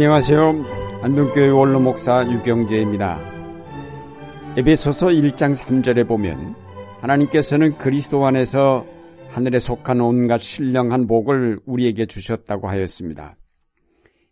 안녕하세요. 0.00 0.64
안동교회 1.02 1.50
원로 1.50 1.78
목사 1.78 2.26
유경재입니다. 2.26 3.20
에베소서 4.56 5.08
1장 5.08 5.54
3절에 5.54 6.08
보면 6.08 6.54
하나님께서는 7.02 7.76
그리스도 7.76 8.24
안에서 8.24 8.86
하늘에 9.28 9.58
속한 9.58 10.00
온갖 10.00 10.40
신령한 10.40 11.06
복을 11.06 11.60
우리에게 11.66 12.06
주셨다고 12.06 12.66
하였습니다. 12.66 13.36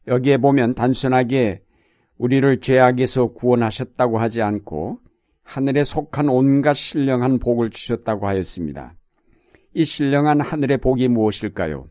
여기에 0.07 0.39
보면 0.39 0.75
단순하게 0.75 1.61
우리를 2.17 2.61
죄악에서 2.61 3.35
구원하셨다고 3.35 4.17
하지 4.17 4.41
않고 4.41 5.01
하늘에 5.43 5.85
속한 5.85 6.31
온갖 6.31 6.73
신령한 6.77 7.41
복을 7.41 7.69
주셨다고 7.69 8.27
하였습니다. 8.27 8.95
이 9.75 9.85
신령한 9.85 10.41
하늘의 10.41 10.79
복이 10.79 11.09
무엇일까요? 11.09 11.89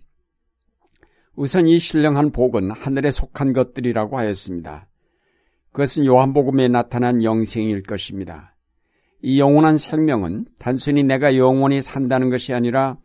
우선 1.38 1.68
이 1.68 1.77
신령한 1.77 2.32
복은 2.32 2.72
하늘에 2.72 3.12
속한 3.12 3.54
것들이라고 3.54 4.18
하였습니다. 4.18 4.88
그것은 5.72 6.04
요한복음에 6.04 6.68
나타난 6.68 7.23
영생일 7.23 7.84
것입니다. 7.84 8.55
이 9.22 9.40
영원한 9.40 9.78
생명은 9.78 10.45
단순히 10.58 11.04
내가 11.04 11.38
영원히 11.38 11.80
산다는 11.80 12.31
것이 12.31 12.55
아니라 12.55 12.98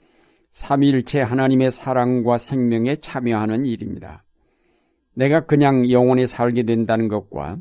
삼위일체 0.50 1.20
하나님의 1.20 1.70
사랑과 1.70 2.38
생명에 2.38 2.96
참여하는 2.96 3.66
일입니다. 3.66 4.24
내가 5.14 5.44
그냥 5.44 5.90
영원히 5.90 6.26
살게 6.26 6.62
된다는 6.62 7.08
것과 7.08 7.58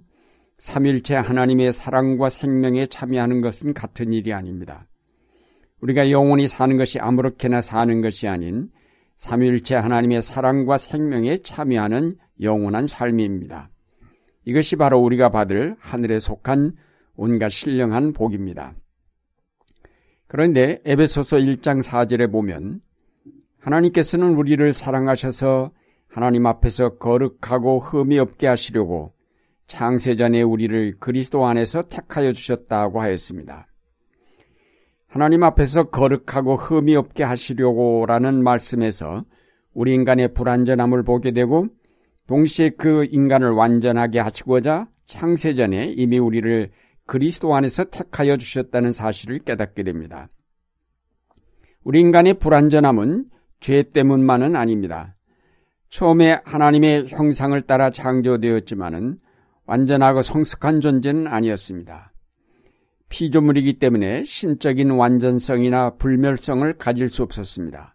삼일체 0.58 1.16
하나님의 1.16 1.74
사랑과 1.74 2.30
생명에 2.30 2.86
참여하는 2.86 3.42
것은 3.42 3.74
같은 3.74 4.14
일이 4.14 4.32
아닙니다. 4.32 4.88
우리가 5.82 6.12
영원히 6.12 6.48
사는 6.48 6.78
것이 6.78 6.98
아무렇게나 6.98 7.60
사는 7.60 8.02
것이 8.02 8.30
아닌 8.30 8.70
삼일체 9.16 9.76
하나님의 9.76 10.22
사랑과 10.22 10.78
생명에 10.78 11.38
참여하는 11.38 12.16
영원한 12.42 12.88
삶입니다. 12.88 13.70
이것이 14.46 14.76
바로 14.76 15.00
우리가 15.00 15.30
받을 15.30 15.76
하늘에 15.80 16.20
속한 16.20 16.74
온갖 17.16 17.50
신령한 17.50 18.14
복입니다. 18.14 18.74
그런데 20.28 20.82
에베소서 20.86 21.38
1장 21.38 21.84
4절에 21.84 22.32
보면 22.32 22.82
하나님께서는 23.60 24.36
우리를 24.36 24.74
사랑하셔서 24.74 25.72
하나님 26.08 26.46
앞에서 26.46 26.98
거룩하고 26.98 27.80
흠이 27.80 28.18
없게 28.18 28.48
하시려고 28.48 29.14
창세전에 29.68 30.42
우리를 30.42 30.98
그리스도 31.00 31.46
안에서 31.46 31.84
택하여 31.84 32.34
주셨다고 32.34 33.02
하였습니다. 33.02 33.68
하나님 35.12 35.44
앞에서 35.44 35.90
거룩하고 35.90 36.56
흠이 36.56 36.96
없게 36.96 37.26
하시려고라는 37.26 38.42
말씀에서 38.46 39.26
우리 39.74 39.94
인간의 39.94 40.34
불완전함을 40.34 41.04
보게 41.04 41.32
되고 41.32 41.68
동시에 42.28 42.70
그 42.78 43.04
인간을 43.12 43.52
완전하게 43.52 44.22
하시고자 44.22 44.88
창세전에 45.08 45.96
이미 45.98 46.18
우리를 46.18 46.72
그리스도 47.06 47.54
안에서 47.54 47.84
택하여 47.92 48.38
주셨다는 48.38 48.94
사실을 48.94 49.40
깨닫게 49.40 49.84
됩니다. 49.84 50.30
우리 51.84 52.00
인간의 52.00 52.36
불완전함은 52.36 53.26
죄 53.60 53.84
때문만은 53.84 54.56
아닙니다. 54.56 55.18
처음에 55.90 56.40
하나님의 56.46 57.08
형상을 57.10 57.62
따라 57.64 57.90
창조되었지만은 57.90 59.20
완전하고 59.66 60.22
성숙한 60.22 60.80
존재는 60.80 61.28
아니었습니다. 61.28 62.11
피조물이기 63.12 63.74
때문에 63.74 64.24
신적인 64.24 64.92
완전성이나 64.92 65.96
불멸성을 65.98 66.74
가질 66.78 67.10
수 67.10 67.24
없었습니다. 67.24 67.94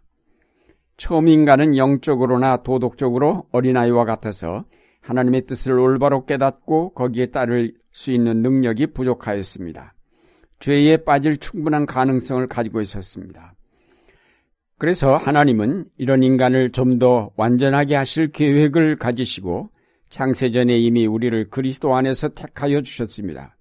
처음 0.95 1.27
인간은 1.27 1.75
영적으로나 1.75 2.63
도덕적으로 2.63 3.47
어린아이와 3.51 4.05
같아서 4.05 4.63
하나님의 5.01 5.47
뜻을 5.47 5.77
올바로 5.79 6.25
깨닫고 6.25 6.93
거기에 6.93 7.27
따를 7.27 7.73
수 7.91 8.11
있는 8.11 8.41
능력이 8.43 8.87
부족하였습니다. 8.87 9.95
죄에 10.59 10.97
빠질 10.97 11.37
충분한 11.37 11.87
가능성을 11.87 12.45
가지고 12.47 12.81
있었습니다. 12.81 13.53
그래서 14.77 15.15
하나님은 15.15 15.85
이런 15.97 16.21
인간을 16.21 16.71
좀 16.71 16.99
더 16.99 17.31
완전하게 17.35 17.95
하실 17.95 18.31
계획을 18.31 18.97
가지시고 18.97 19.69
창세전에 20.09 20.77
이미 20.77 21.07
우리를 21.07 21.49
그리스도 21.49 21.95
안에서 21.95 22.29
택하여 22.29 22.81
주셨습니다. 22.81 23.56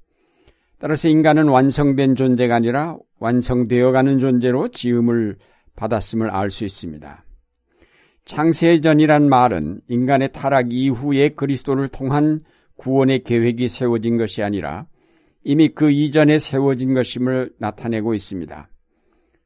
따라서 0.78 1.09
인간은 1.09 1.48
완성된 1.48 2.14
존재가 2.14 2.54
아니라 2.54 2.97
완성되어 3.19 3.92
가는 3.92 4.19
존재로 4.19 4.69
지음을 4.69 5.37
받았음을 5.75 6.31
알 6.31 6.50
수 6.50 6.64
있습니다. 6.64 7.25
창세전이란 8.26 9.28
말은 9.28 9.81
인간의 9.88 10.32
타락 10.32 10.72
이후에 10.72 11.31
그리스도를 11.31 11.88
통한 11.88 12.41
구원의 12.76 13.22
계획이 13.22 13.69
세워진 13.69 14.16
것이 14.19 14.42
아니라 14.42 14.87
이미 15.44 15.69
그 15.69 15.91
이전에 15.91 16.38
세워진 16.38 16.93
것임을 16.93 17.53
나타내고 17.58 18.14
있습니다. 18.14 18.69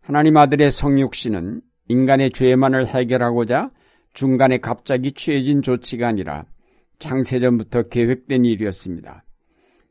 하나님 0.00 0.36
아들의 0.38 0.70
성육신은 0.70 1.60
인간의 1.88 2.30
죄만을 2.30 2.86
해결하고자 2.86 3.70
중간에 4.14 4.58
갑자기 4.58 5.12
취해진 5.12 5.60
조치가 5.60 6.08
아니라 6.08 6.44
창세전부터 6.98 7.84
계획된 7.84 8.44
일이었습니다. 8.44 9.24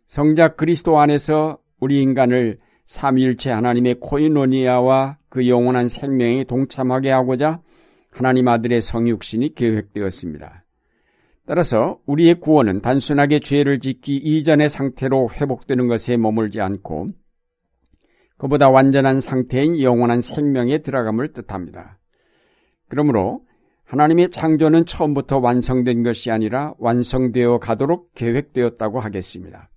성자 0.10 0.56
그리스도 0.56 1.00
안에서 1.00 1.60
우리 1.80 2.02
인간을 2.02 2.58
삼일체 2.88 3.52
하나님의 3.52 3.98
코이노니아와 4.00 5.20
그 5.30 5.48
영원한 5.48 5.88
생명에 5.88 6.46
동참하게 6.46 7.12
하고자 7.12 7.62
하나님 8.10 8.48
아들의 8.48 8.82
성육신이 8.82 9.54
계획되었습니다. 9.54 10.66
따라서 11.46 12.00
우리의 12.08 12.40
구원은 12.40 12.82
단순하게 12.82 13.40
죄를 13.40 13.78
짓기 13.78 14.16
이전의 14.16 14.70
상태로 14.70 15.30
회복되는 15.30 15.88
것에 15.88 16.18
머물지 16.18 16.60
않고 16.60 17.10
그보다 18.38 18.68
완전한 18.72 19.22
상태인 19.22 19.80
영원한 19.80 20.22
생명에 20.22 20.80
들어감을 20.80 21.34
뜻합니다. 21.34 22.00
그러므로 22.88 23.42
하나님의 23.84 24.30
창조는 24.30 24.88
처음부터 24.88 25.38
완성된 25.38 26.02
것이 26.02 26.32
아니라 26.32 26.74
완성되어 26.80 27.60
가도록 27.60 28.12
계획되었다고 28.16 29.00
하겠습니다. 29.00 29.70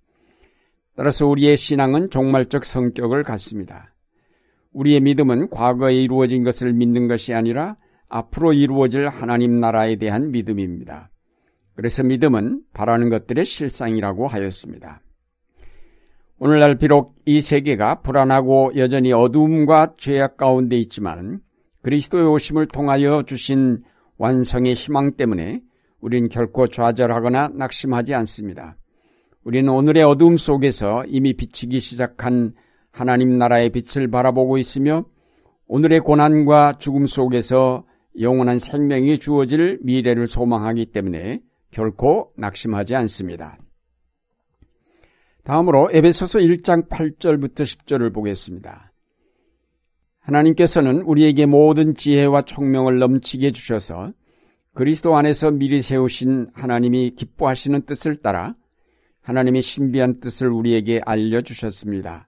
따라서 0.95 1.27
우리의 1.27 1.57
신앙은 1.57 2.09
종말적 2.09 2.65
성격을 2.65 3.23
갖습니다. 3.23 3.93
우리의 4.73 5.01
믿음은 5.01 5.49
과거에 5.49 5.95
이루어진 5.95 6.43
것을 6.43 6.73
믿는 6.73 7.07
것이 7.07 7.33
아니라 7.33 7.77
앞으로 8.09 8.53
이루어질 8.53 9.07
하나님 9.07 9.55
나라에 9.55 9.95
대한 9.95 10.31
믿음입니다. 10.31 11.09
그래서 11.75 12.03
믿음은 12.03 12.61
바라는 12.73 13.09
것들의 13.09 13.45
실상이라고 13.45 14.27
하였습니다. 14.27 15.01
오늘날 16.37 16.75
비록 16.75 17.15
이 17.25 17.41
세계가 17.41 18.01
불안하고 18.01 18.73
여전히 18.75 19.13
어두움과 19.13 19.95
죄악 19.97 20.37
가운데 20.37 20.77
있지만 20.77 21.39
그리스도의 21.81 22.27
오심을 22.27 22.67
통하여 22.67 23.23
주신 23.23 23.81
완성의 24.17 24.73
희망 24.73 25.15
때문에 25.15 25.61
우린 26.01 26.29
결코 26.29 26.67
좌절하거나 26.67 27.49
낙심하지 27.55 28.13
않습니다. 28.13 28.75
우리는 29.43 29.67
오늘의 29.71 30.03
어두움 30.03 30.37
속에서 30.37 31.03
이미 31.05 31.33
비치기 31.33 31.81
시작한 31.81 32.53
하나님 32.91 33.37
나라의 33.37 33.71
빛을 33.71 34.09
바라보고 34.09 34.57
있으며 34.57 35.05
오늘의 35.67 35.99
고난과 35.99 36.77
죽음 36.79 37.07
속에서 37.07 37.85
영원한 38.19 38.59
생명이 38.59 39.17
주어질 39.17 39.79
미래를 39.81 40.27
소망하기 40.27 40.87
때문에 40.87 41.41
결코 41.71 42.31
낙심하지 42.37 42.95
않습니다. 42.95 43.57
다음으로 45.43 45.89
에베소서 45.91 46.39
1장 46.39 46.87
8절부터 46.87 47.63
10절을 47.63 48.13
보겠습니다. 48.13 48.93
하나님께서는 50.19 51.01
우리에게 51.01 51.47
모든 51.47 51.95
지혜와 51.95 52.43
총명을 52.43 52.97
넘치게 52.99 53.51
주셔서 53.51 54.13
그리스도 54.73 55.17
안에서 55.17 55.51
미리 55.51 55.81
세우신 55.81 56.51
하나님이 56.53 57.15
기뻐하시는 57.15 57.81
뜻을 57.81 58.15
따라 58.17 58.55
하나님의 59.23 59.61
신비한 59.61 60.19
뜻을 60.19 60.49
우리에게 60.49 61.01
알려주셨습니다. 61.05 62.27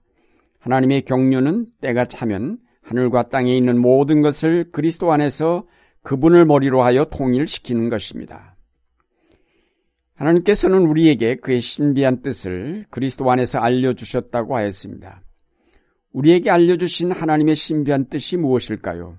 하나님의 0.58 1.02
경륜은 1.02 1.66
때가 1.80 2.06
차면 2.06 2.58
하늘과 2.82 3.28
땅에 3.28 3.56
있는 3.56 3.78
모든 3.78 4.22
것을 4.22 4.70
그리스도 4.72 5.12
안에서 5.12 5.66
그분을 6.02 6.44
머리로 6.44 6.82
하여 6.82 7.04
통일시키는 7.04 7.88
것입니다. 7.88 8.56
하나님께서는 10.14 10.86
우리에게 10.86 11.36
그의 11.36 11.60
신비한 11.60 12.22
뜻을 12.22 12.86
그리스도 12.90 13.30
안에서 13.30 13.58
알려주셨다고 13.58 14.56
하였습니다. 14.56 15.22
우리에게 16.12 16.50
알려주신 16.50 17.12
하나님의 17.12 17.54
신비한 17.54 18.06
뜻이 18.08 18.38
무엇일까요? 18.38 19.18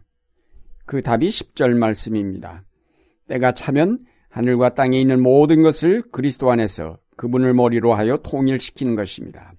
그 0.85 1.01
답이 1.01 1.29
10절 1.29 1.75
말씀입니다. 1.75 2.63
때가 3.27 3.51
차면 3.51 3.99
하늘과 4.29 4.73
땅에 4.73 4.99
있는 4.99 5.21
모든 5.21 5.61
것을 5.61 6.01
그리스도 6.11 6.49
안에서 6.49 6.97
그분을 7.17 7.53
머리로 7.53 7.93
하여 7.93 8.17
통일시키는 8.17 8.95
것입니다. 8.95 9.53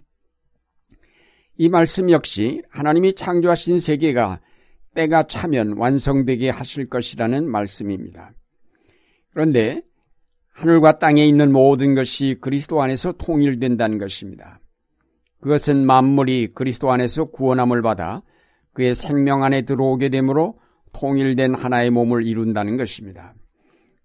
이 1.57 1.69
말씀 1.69 2.11
역시 2.11 2.63
하나님이 2.71 3.15
창조하신 3.15 3.81
세계가 3.81 4.41
때가 4.95 5.25
차면 5.25 5.77
완성되게 5.77 6.51
하실 6.51 6.89
것이라는 6.89 7.49
말씀입니다. 7.51 8.33
그런데 9.33 9.83
하늘과 10.53 10.99
땅에 10.99 11.25
있는 11.27 11.53
모든 11.53 11.95
것이 11.95 12.37
그리스도 12.41 12.81
안에서 12.83 13.13
통일된다는 13.13 13.99
것입니다. 13.99 14.61
그것은 15.41 15.87
만물이 15.87 16.53
그리스도 16.55 16.91
안에서 16.91 17.27
구원함을 17.27 17.83
받아 17.83 18.23
그의 18.73 18.95
생명 18.95 19.45
안에 19.45 19.63
들어오게 19.63 20.09
되므로 20.09 20.59
통일된 20.93 21.55
하나의 21.55 21.91
몸을 21.91 22.27
이룬다는 22.27 22.77
것입니다. 22.77 23.35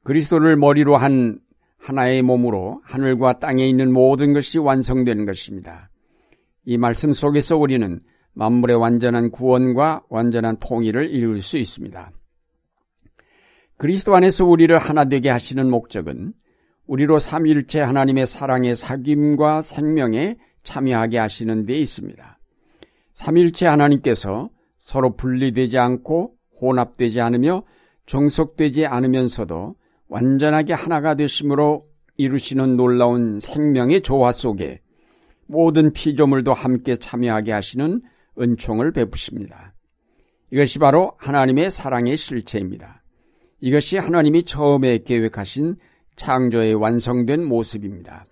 그리스도를 0.03 0.57
머리로 0.57 0.97
한 0.97 1.39
하나의 1.83 2.21
몸으로 2.21 2.81
하늘과 2.85 3.39
땅에 3.39 3.67
있는 3.67 3.91
모든 3.91 4.33
것이 4.33 4.57
완성되는 4.57 5.25
것입니다. 5.25 5.89
이 6.65 6.77
말씀 6.77 7.11
속에서 7.11 7.57
우리는 7.57 7.99
만물의 8.33 8.77
완전한 8.77 9.31
구원과 9.31 10.03
완전한 10.09 10.57
통일을 10.59 11.09
이룰 11.09 11.41
수 11.41 11.57
있습니다. 11.57 12.11
그리스도 13.77 14.15
안에서 14.15 14.45
우리를 14.45 14.75
하나 14.77 15.05
되게 15.05 15.29
하시는 15.29 15.69
목적은 15.69 16.33
우리로 16.87 17.19
삼일체 17.19 17.81
하나님의 17.81 18.27
사랑의 18.27 18.75
사귐과 18.75 19.61
생명에 19.61 20.37
참여하게 20.63 21.17
하시는 21.17 21.65
데 21.65 21.75
있습니다. 21.75 22.39
삼일체 23.13 23.67
하나님께서 23.67 24.49
서로 24.77 25.17
분리되지 25.17 25.77
않고 25.77 26.33
혼합되지 26.61 27.19
않으며 27.19 27.63
종속되지 28.05 28.85
않으면서도 28.85 29.75
완전하게 30.13 30.73
하나가 30.73 31.15
되심으로 31.15 31.81
이루시는 32.17 32.77
놀라운 32.77 33.39
생명의 33.39 34.01
조화 34.01 34.31
속에 34.31 34.79
모든 35.47 35.91
피조물도 35.91 36.53
함께 36.53 36.95
참여하게 36.95 37.51
하시는 37.51 37.99
은총을 38.39 38.91
베푸십니다. 38.91 39.73
이것이 40.51 40.77
바로 40.77 41.13
하나님의 41.17 41.71
사랑의 41.71 42.15
실체입니다. 42.15 43.01
이것이 43.59 43.97
하나님이 43.97 44.43
처음에 44.43 44.99
계획하신 44.99 45.77
창조의 46.15 46.75
완성된 46.75 47.43
모습입니다. 47.43 48.23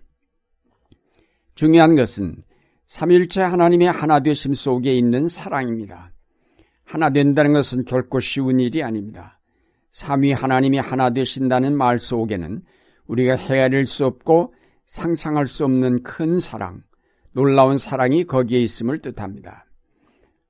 중요한 1.55 1.95
것은 1.95 2.43
삼일체 2.85 3.41
하나님의 3.41 3.87
하나 3.91 4.19
되심 4.19 4.53
속에 4.53 4.93
있는 4.95 5.27
사랑입니다. 5.27 6.11
하나 6.83 7.09
된다는 7.09 7.53
것은 7.53 7.85
결코 7.85 8.19
쉬운 8.19 8.59
일이 8.59 8.83
아닙니다. 8.83 9.40
삼위 9.91 10.31
하나님이 10.31 10.79
하나 10.79 11.11
되신다는 11.11 11.75
말 11.75 11.99
속에는 11.99 12.61
우리가 13.07 13.35
헤아릴 13.35 13.85
수 13.85 14.05
없고 14.05 14.53
상상할 14.85 15.47
수 15.47 15.65
없는 15.65 16.03
큰 16.03 16.39
사랑, 16.39 16.81
놀라운 17.33 17.77
사랑이 17.77 18.23
거기에 18.23 18.59
있음을 18.59 18.99
뜻합니다. 18.99 19.65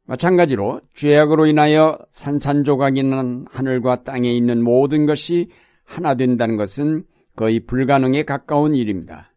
마찬가지로 0.05 0.81
죄악으로 0.93 1.45
인하여 1.45 1.97
산산조각이 2.11 3.03
난 3.03 3.45
하늘과 3.49 4.03
땅에 4.03 4.31
있는 4.31 4.63
모든 4.63 5.05
것이 5.05 5.49
하나 5.83 6.15
된다는 6.15 6.57
것은 6.57 7.03
거의 7.35 7.61
불가능에 7.61 8.23
가까운 8.23 8.73
일입니다. 8.73 9.31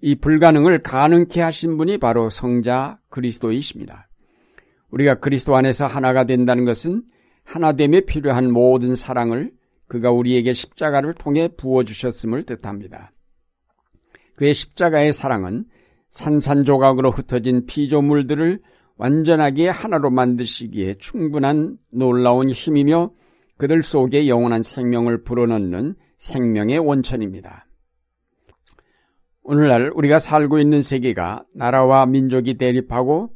이 0.00 0.14
불가능을 0.14 0.82
가능케 0.82 1.40
하신 1.40 1.76
분이 1.76 1.98
바로 1.98 2.30
성자 2.30 3.00
그리스도이십니다. 3.08 4.08
우리가 4.90 5.16
그리스도 5.16 5.56
안에서 5.56 5.86
하나가 5.86 6.24
된다는 6.24 6.64
것은 6.64 7.02
하나됨에 7.48 8.02
필요한 8.02 8.52
모든 8.52 8.94
사랑을 8.94 9.50
그가 9.86 10.10
우리에게 10.10 10.52
십자가를 10.52 11.14
통해 11.14 11.48
부어주셨음을 11.48 12.42
뜻합니다. 12.42 13.10
그의 14.36 14.52
십자가의 14.52 15.14
사랑은 15.14 15.64
산산조각으로 16.10 17.10
흩어진 17.10 17.64
피조물들을 17.64 18.60
완전하게 18.96 19.68
하나로 19.68 20.10
만드시기에 20.10 20.96
충분한 20.98 21.78
놀라운 21.90 22.50
힘이며 22.50 23.12
그들 23.56 23.82
속에 23.82 24.28
영원한 24.28 24.62
생명을 24.62 25.24
불어넣는 25.24 25.94
생명의 26.18 26.78
원천입니다. 26.78 27.66
오늘날 29.42 29.90
우리가 29.94 30.18
살고 30.18 30.58
있는 30.58 30.82
세계가 30.82 31.44
나라와 31.54 32.04
민족이 32.04 32.58
대립하고 32.58 33.30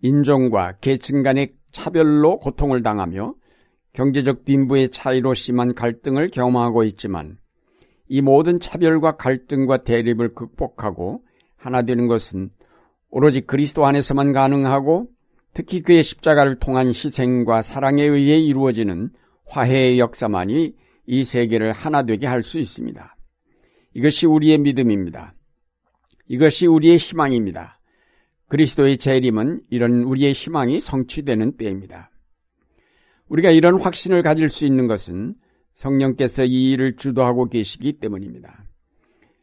인종과 0.00 0.78
계층 0.80 1.22
간의 1.22 1.54
차별로 1.70 2.38
고통을 2.38 2.82
당하며 2.82 3.34
경제적 3.92 4.44
빈부의 4.44 4.88
차이로 4.88 5.34
심한 5.34 5.74
갈등을 5.74 6.28
경험하고 6.28 6.84
있지만 6.84 7.38
이 8.08 8.20
모든 8.20 8.60
차별과 8.60 9.16
갈등과 9.16 9.84
대립을 9.84 10.34
극복하고 10.34 11.22
하나 11.56 11.82
되는 11.82 12.06
것은 12.06 12.50
오로지 13.10 13.42
그리스도 13.42 13.84
안에서만 13.84 14.32
가능하고 14.32 15.08
특히 15.54 15.82
그의 15.82 16.02
십자가를 16.02 16.58
통한 16.58 16.88
희생과 16.88 17.62
사랑에 17.62 18.04
의해 18.04 18.38
이루어지는 18.38 19.10
화해의 19.46 19.98
역사만이 19.98 20.74
이 21.06 21.24
세계를 21.24 21.72
하나 21.72 22.04
되게 22.04 22.26
할 22.26 22.42
수 22.42 22.58
있습니다. 22.58 23.16
이것이 23.94 24.26
우리의 24.26 24.58
믿음입니다. 24.58 25.34
이것이 26.28 26.66
우리의 26.66 26.96
희망입니다. 26.96 27.78
그리스도의 28.48 28.96
재림은 28.96 29.62
이런 29.68 30.04
우리의 30.04 30.32
희망이 30.32 30.80
성취되는 30.80 31.58
때입니다. 31.58 32.11
우리가 33.32 33.50
이런 33.50 33.80
확신을 33.80 34.22
가질 34.22 34.50
수 34.50 34.66
있는 34.66 34.86
것은 34.86 35.34
성령께서 35.72 36.44
이 36.44 36.72
일을 36.72 36.96
주도하고 36.96 37.48
계시기 37.48 37.94
때문입니다. 37.94 38.64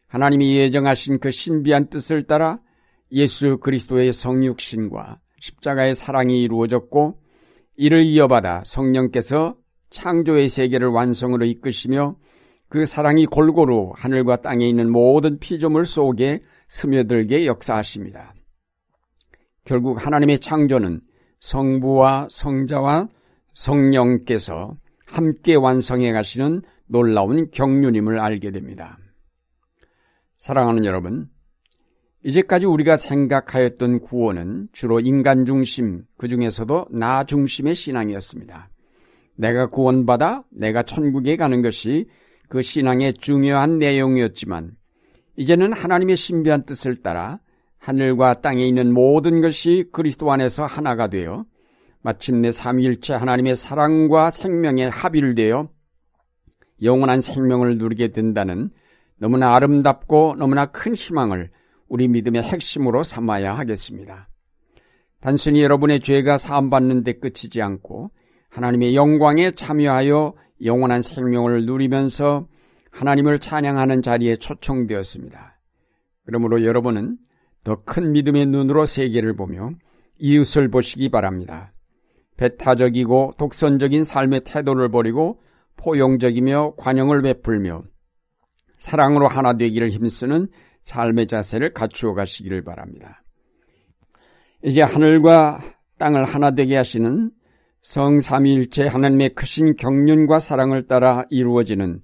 하나님이 0.08 0.58
예정하신 0.58 1.20
그 1.20 1.32
신비한 1.32 1.90
뜻을 1.90 2.24
따라 2.24 2.60
예수 3.12 3.58
그리스도의 3.58 4.14
성육신과 4.14 5.20
십자가의 5.40 5.96
사랑이 5.96 6.44
이루어졌고 6.44 7.20
이를 7.78 8.04
이어받아 8.04 8.62
성령께서 8.64 9.56
창조의 9.90 10.50
세계를 10.50 10.90
완성으로 10.90 11.46
이끄시며 11.46 12.16
그 12.68 12.86
사랑이 12.86 13.26
골고루 13.26 13.94
하늘과 13.96 14.42
땅에 14.42 14.70
있는 14.70 14.92
모든 14.92 15.40
피조물 15.40 15.86
속에 15.86 16.44
스며들게 16.68 17.48
역사하십니다. 17.48 18.36
결국 19.66 20.06
하나님의 20.06 20.38
창조는 20.38 21.02
성부와 21.40 22.28
성자와 22.30 23.10
성령께서 23.60 24.78
함께 25.06 25.56
완성해 25.56 26.14
가시는 26.14 26.62
놀라운 26.88 27.52
경륜임을 27.52 28.18
알게 28.18 28.52
됩니다. 28.52 28.98
사랑하는 30.38 30.86
여러분, 30.86 31.28
이제까지 32.24 32.66
우리가 32.66 32.96
생각하였던 32.96 34.00
구원은 34.00 34.70
주로 34.72 35.02
인간 35.02 35.46
중심, 35.46 36.04
그 36.18 36.30
중에서도 36.30 36.88
나 36.92 37.26
중심의 37.26 37.76
신앙이었습니다. 37.76 38.70
내가 39.36 39.68
구원받아 39.68 40.44
내가 40.52 40.84
천국에 40.84 41.36
가는 41.36 41.62
것이 41.62 42.08
그 42.48 42.62
신앙의 42.62 43.16
중요한 43.16 43.78
내용이었지만, 43.78 44.72
이제는 45.36 45.74
하나님의 45.74 46.16
신비한 46.16 46.64
뜻을 46.66 46.98
따라 46.98 47.40
하늘과 47.78 48.36
땅에 48.36 48.66
있는 48.66 48.94
모든 48.94 49.42
것이 49.42 49.86
그리스도 49.92 50.32
안에서 50.32 50.66
하나가 50.66 51.10
되어 51.10 51.46
마침내 52.02 52.52
삼위일체 52.52 53.14
하나님의 53.14 53.56
사랑과 53.56 54.30
생명에 54.30 54.86
합일되어 54.86 55.70
영원한 56.82 57.22
생명을 57.22 57.78
누리게 57.78 58.10
된다는 58.10 58.70
너무나 59.18 59.54
아름답고 59.56 60.36
너무나 60.38 60.68
큰 60.68 60.96
희망을 60.96 61.50
우리 61.90 62.08
믿음의 62.08 62.44
핵심으로 62.44 63.04
삼아야 63.04 63.54
하겠습니다. 63.58 64.30
단순히 65.20 65.62
여러분의 65.62 66.00
죄가 66.00 66.38
사함받는 66.38 67.04
데 67.04 67.14
끝이지 67.14 67.62
않고 67.62 68.12
하나님의 68.50 68.96
영광에 68.96 69.52
참여하여 69.52 70.36
영원한 70.64 71.02
생명을 71.02 71.66
누리면서 71.66 72.48
하나님을 72.92 73.40
찬양하는 73.40 74.02
자리에 74.02 74.38
초청되었습니다. 74.38 75.60
그러므로 76.26 76.64
여러분은 76.64 77.18
더 77.64 77.84
큰 77.84 78.14
믿음의 78.14 78.46
눈으로 78.48 78.86
세계를 78.86 79.36
보며 79.36 79.72
이웃을 80.18 80.70
보시기 80.70 81.10
바랍니다. 81.10 81.74
배타적이고 82.40 83.34
독선적인 83.38 84.06
삶의 84.06 84.42
태도를 84.46 84.90
버리고 84.90 85.42
포용적이며 85.76 86.76
관용을 86.78 87.22
베풀며 87.22 87.84
사랑으로 88.78 89.28
하나 89.28 89.58
되기를 89.58 89.90
힘쓰는 89.90 90.48
삶의 90.82 91.28
자세를 91.28 91.74
갖추어 91.74 92.14
가시기를 92.14 92.64
바랍니다. 92.64 93.22
이제 94.64 94.82
하늘과 94.82 95.60
땅을 95.98 96.24
하나 96.24 96.52
되게 96.52 96.78
하시는 96.78 97.30
성삼위일체 97.82 98.88
하나님의 98.88 99.36
크신 99.36 99.76
경륜과 99.76 100.40
사랑을 100.40 100.88
따라 100.88 101.26
이루어지는 101.30 102.00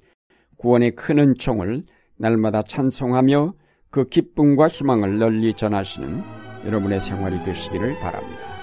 구원의 0.58 0.96
큰 0.96 1.20
은총을 1.20 1.84
날마다 2.18 2.62
찬송하며 2.62 3.54
그 3.90 4.06
기쁨과 4.10 4.68
희망을 4.68 5.18
널리 5.18 5.54
전하시는 5.54 6.24
여러분의 6.66 7.00
생활이 7.00 7.42
되시기를 7.44 8.00
바랍니다. 8.00 8.55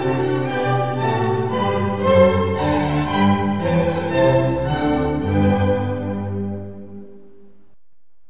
Thank 0.00 0.52
you. 0.52 0.57